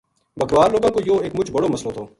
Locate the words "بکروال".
0.39-0.71